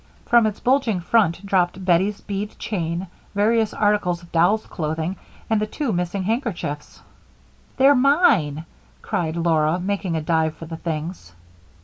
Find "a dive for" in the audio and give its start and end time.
10.15-10.65